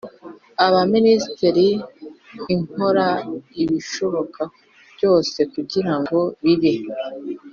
y 0.59 0.61
Abaminisitiri 0.67 1.67
ikora 2.55 3.07
ibishoboka 3.63 4.41
byose 4.95 5.37
kugira 5.53 5.93
ngo 6.01 6.19
bibe 6.43 6.73